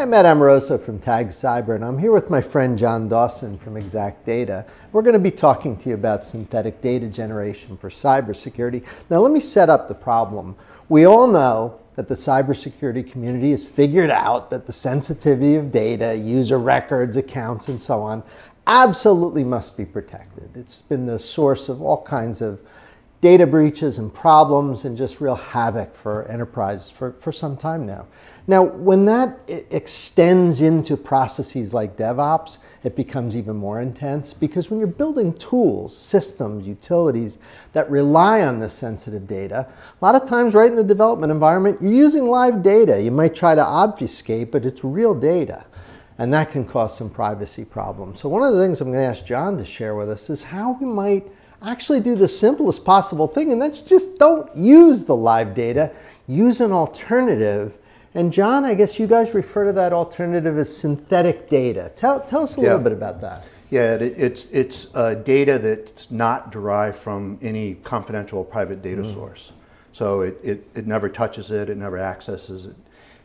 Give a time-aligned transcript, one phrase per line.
[0.00, 3.74] I'm Ed Amoroso from Tag Cyber, and I'm here with my friend John Dawson from
[3.74, 4.64] ExactData.
[4.92, 8.86] We're going to be talking to you about synthetic data generation for cybersecurity.
[9.10, 10.54] Now, let me set up the problem.
[10.88, 16.14] We all know that the cybersecurity community has figured out that the sensitivity of data,
[16.14, 18.22] user records, accounts, and so on,
[18.68, 20.48] absolutely must be protected.
[20.56, 22.60] It's been the source of all kinds of
[23.20, 28.06] data breaches and problems and just real havoc for enterprises for, for some time now.
[28.46, 34.78] Now, when that extends into processes like DevOps, it becomes even more intense because when
[34.78, 37.36] you're building tools, systems, utilities
[37.74, 39.66] that rely on this sensitive data,
[40.00, 43.02] a lot of times right in the development environment, you're using live data.
[43.02, 45.66] You might try to obfuscate, but it's real data.
[46.16, 48.20] And that can cause some privacy problems.
[48.20, 50.42] So one of the things I'm going to ask John to share with us is
[50.44, 51.30] how we might
[51.62, 55.90] actually do the simplest possible thing, and that's just don't use the live data.
[56.26, 57.78] Use an alternative.
[58.14, 61.92] And John, I guess you guys refer to that alternative as synthetic data.
[61.96, 63.44] Tell, tell us a little bit about that.
[63.70, 69.12] Yeah, it, it's, it's uh, data that's not derived from any confidential private data mm.
[69.12, 69.52] source.
[69.92, 72.76] So it, it, it never touches it, it never accesses it.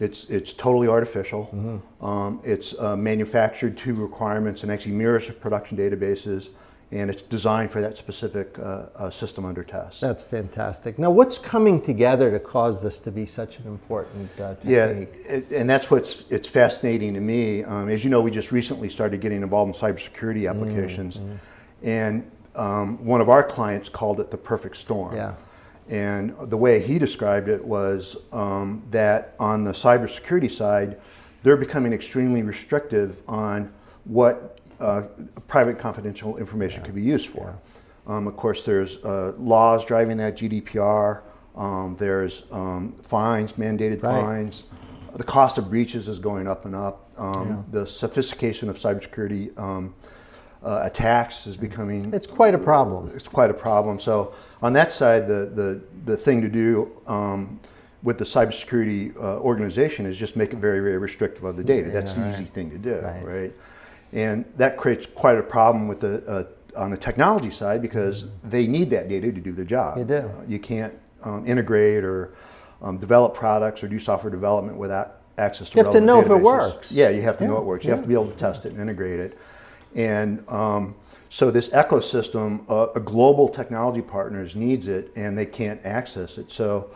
[0.00, 1.46] It's, it's totally artificial.
[1.52, 2.04] Mm-hmm.
[2.04, 6.50] Um, it's uh, manufactured to requirements and actually mirrors production databases
[6.90, 10.00] and it's designed for that specific uh, uh, system under test.
[10.00, 10.98] That's fantastic.
[10.98, 14.74] Now, what's coming together to cause this to be such an important uh, technique?
[14.74, 17.62] Yeah, it, and that's what's it's fascinating to me.
[17.64, 21.36] Um, as you know, we just recently started getting involved in cybersecurity mm, applications, mm-hmm.
[21.82, 25.14] and um, one of our clients called it the perfect storm.
[25.14, 25.34] Yeah.
[25.88, 31.00] And the way he described it was um, that on the cybersecurity side,
[31.42, 33.72] they're becoming extremely restrictive on
[34.04, 35.02] what uh,
[35.48, 36.86] private confidential information yeah.
[36.86, 37.58] could be used for.
[38.06, 38.16] Yeah.
[38.16, 41.22] Um, of course, there's uh, laws driving that GDPR.
[41.56, 44.22] Um, there's um, fines, mandated right.
[44.22, 44.64] fines.
[45.14, 47.10] The cost of breaches is going up and up.
[47.18, 47.80] Um, yeah.
[47.80, 49.94] The sophistication of cybersecurity um,
[50.62, 52.12] uh, attacks is becoming.
[52.14, 53.10] It's quite a problem.
[53.14, 53.98] It's quite a problem.
[53.98, 57.58] So on that side, the the the thing to do um,
[58.02, 61.88] with the cybersecurity uh, organization is just make it very, very restrictive of the data.
[61.88, 62.28] Yeah, That's the right.
[62.28, 63.24] easy thing to do, right?
[63.24, 63.52] right?
[64.12, 68.66] And that creates quite a problem with the, uh, on the technology side because they
[68.66, 69.98] need that data to do their job.
[69.98, 70.16] You do.
[70.16, 72.32] Uh, you can't um, integrate or
[72.80, 76.24] um, develop products or do software development without access to You have to know databases.
[76.24, 76.92] if it works.
[76.92, 77.50] Yeah, you have to yeah.
[77.50, 77.84] know it works.
[77.84, 77.96] You yeah.
[77.96, 79.38] have to be able to test it and integrate it.
[79.94, 80.94] And um,
[81.28, 86.50] so this ecosystem, uh, a global technology partners needs it and they can't access it.
[86.50, 86.90] So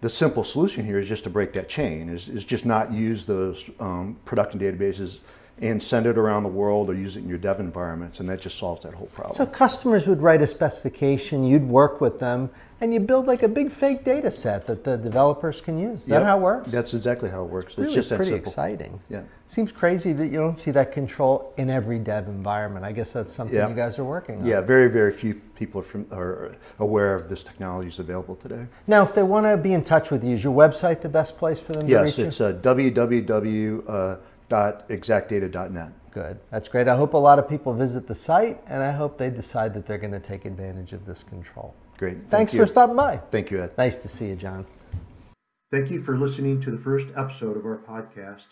[0.00, 3.24] the simple solution here is just to break that chain, is, is just not use
[3.24, 5.18] those um, production databases
[5.60, 8.40] and send it around the world or use it in your dev environments, and that
[8.40, 9.36] just solves that whole problem.
[9.36, 13.48] So customers would write a specification, you'd work with them, and you build like a
[13.48, 16.02] big fake data set that the developers can use.
[16.02, 16.20] Is yep.
[16.20, 16.68] that how it works?
[16.68, 17.72] That's exactly how it works.
[17.72, 18.50] It's, really just pretty simple.
[18.50, 19.00] exciting.
[19.08, 19.24] Yeah.
[19.48, 22.84] Seems crazy that you don't see that control in every dev environment.
[22.84, 24.46] I guess that's something you guys are working on.
[24.46, 28.66] Yeah, very, very few people are, from, are aware of this technology is available today.
[28.86, 31.36] Now, if they want to be in touch with you, is your website the best
[31.36, 33.88] place for them yes, to reach it's uh, www.
[33.88, 34.16] Uh,
[34.48, 35.92] www.exactdata.net.
[36.10, 36.38] Good.
[36.50, 36.88] That's great.
[36.88, 39.86] I hope a lot of people visit the site and I hope they decide that
[39.86, 41.74] they're going to take advantage of this control.
[41.98, 42.16] Great.
[42.28, 43.18] Thanks Thank for stopping by.
[43.18, 43.72] Thank you, Ed.
[43.76, 44.66] Nice to see you, John.
[45.70, 48.46] Thank you for listening to the first episode of our podcast.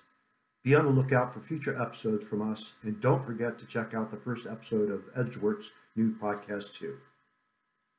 [0.62, 4.10] Be on the lookout for future episodes from us, and don't forget to check out
[4.10, 6.96] the first episode of Edgeworth's new podcast, too.